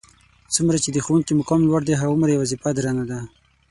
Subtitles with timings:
[0.53, 3.19] څومره چې د ښوونکي مقام لوړ دی هغومره یې وظیفه درنه ده.